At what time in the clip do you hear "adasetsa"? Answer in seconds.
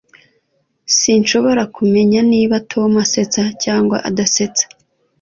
4.09-4.63